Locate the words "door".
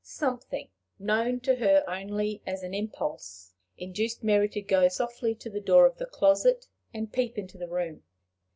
5.61-5.85